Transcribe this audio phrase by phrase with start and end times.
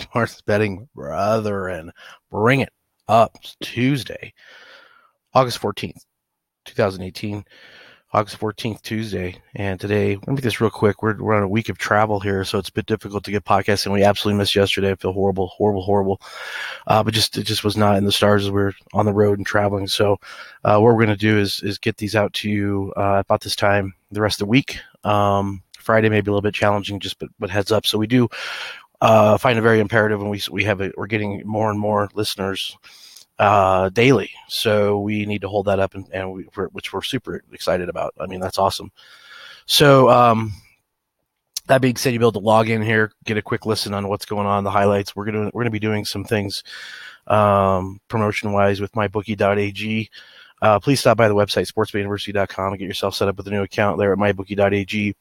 [0.00, 1.92] Sports Betting Brethren.
[2.30, 2.72] Bring it
[3.08, 4.32] up Tuesday,
[5.34, 6.04] August 14th,
[6.64, 7.44] 2018.
[8.14, 9.36] August 14th, Tuesday.
[9.54, 11.02] And today, let me make this real quick.
[11.02, 13.44] We're, we're on a week of travel here, so it's a bit difficult to get
[13.44, 14.92] podcasts, and we absolutely missed yesterday.
[14.92, 16.22] I feel horrible, horrible, horrible.
[16.86, 19.12] Uh, but just, it just was not in the stars as we are on the
[19.12, 19.86] road and traveling.
[19.88, 20.18] So,
[20.64, 23.42] uh, what we're going to do is, is get these out to you, uh, about
[23.42, 24.78] this time the rest of the week.
[25.04, 27.84] Um, Friday may be a little bit challenging, just but, but heads up.
[27.84, 28.28] So we do,
[29.00, 32.08] uh, find it very imperative and we, we have it, we're getting more and more
[32.14, 32.76] listeners
[33.38, 34.30] uh, daily.
[34.48, 38.14] So we need to hold that up, and, and we, which we're super excited about.
[38.18, 38.90] I mean, that's awesome.
[39.66, 40.52] So um,
[41.66, 44.08] that being said, you be able to log in here, get a quick listen on
[44.08, 45.14] what's going on, the highlights.
[45.14, 46.64] We're gonna we're gonna be doing some things
[47.26, 50.10] um, promotion wise with mybookie.ag.
[50.60, 53.62] Uh, please stop by the website sportsbetuniversity.com and get yourself set up with a new
[53.62, 55.14] account there at mybookie.ag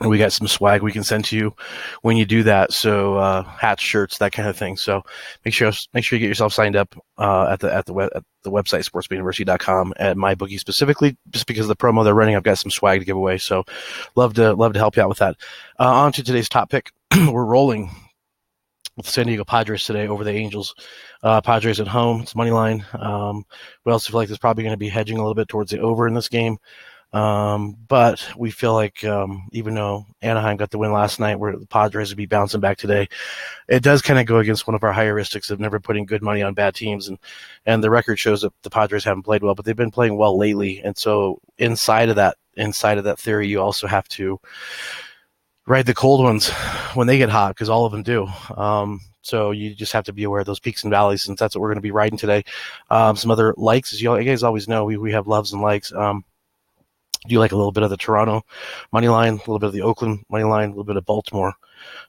[0.00, 1.54] we got some swag we can send to you
[2.02, 2.72] when you do that.
[2.72, 4.76] So uh, hats, shirts, that kind of thing.
[4.76, 5.02] So
[5.44, 8.10] make sure make sure you get yourself signed up uh, at the at the web,
[8.14, 12.36] at the website sportsbetuniversity.com at MyBookie specifically, just because of the promo they're running.
[12.36, 13.38] I've got some swag to give away.
[13.38, 13.64] So
[14.14, 15.36] love to love to help you out with that.
[15.78, 16.92] Uh, on to today's top pick.
[17.16, 17.90] We're rolling
[18.96, 20.74] with San Diego Padres today over the Angels.
[21.22, 22.22] Uh, Padres at home.
[22.22, 22.84] It's money line.
[22.92, 23.44] Um,
[23.84, 25.80] we also feel like there's probably going to be hedging a little bit towards the
[25.80, 26.58] over in this game.
[27.12, 31.56] Um, but we feel like um, even though Anaheim got the win last night, where
[31.56, 33.08] the Padres would be bouncing back today,
[33.68, 36.42] it does kind of go against one of our heuristics of never putting good money
[36.42, 37.18] on bad teams, and
[37.64, 40.36] and the record shows that the Padres haven't played well, but they've been playing well
[40.36, 44.40] lately, and so inside of that inside of that theory, you also have to
[45.66, 46.50] ride the cold ones
[46.94, 48.26] when they get hot because all of them do.
[48.56, 51.54] Um, so you just have to be aware of those peaks and valleys, since that's
[51.54, 52.44] what we're going to be riding today.
[52.90, 55.92] Um, some other likes, as you guys always know, we we have loves and likes.
[55.92, 56.24] Um,
[57.26, 58.42] do you like a little bit of the Toronto
[58.92, 61.54] money line, a little bit of the Oakland money line, a little bit of Baltimore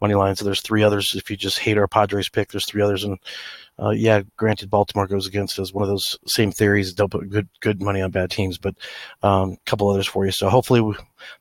[0.00, 0.36] money line?
[0.36, 1.14] So there's three others.
[1.14, 3.04] If you just hate our Padres pick, there's three others.
[3.04, 3.18] And
[3.78, 5.72] uh, yeah, granted, Baltimore goes against us.
[5.72, 6.92] One of those same theories.
[6.92, 8.74] Don't put good good money on bad teams, but
[9.22, 10.32] um, a couple others for you.
[10.32, 10.94] So hopefully we,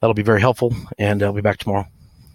[0.00, 0.74] that'll be very helpful.
[0.98, 1.86] And I'll be back tomorrow.